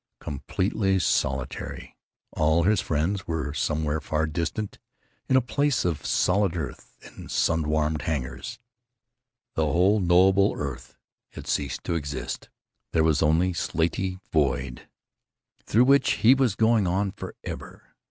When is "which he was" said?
15.85-16.55